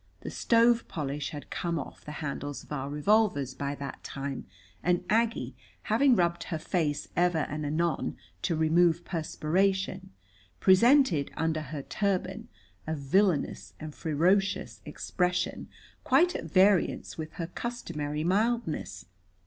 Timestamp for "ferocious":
13.93-14.81